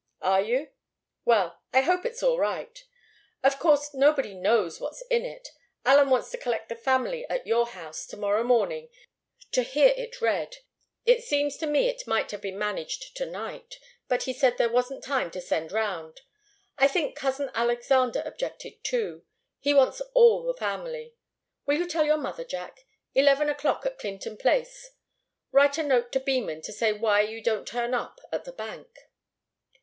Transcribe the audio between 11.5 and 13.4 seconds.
to me it might have been managed to